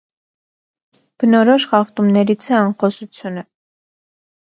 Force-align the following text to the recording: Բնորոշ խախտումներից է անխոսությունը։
Բնորոշ 1.23 1.67
խախտումներից 1.73 2.47
է 2.53 2.57
անխոսությունը։ 2.61 3.45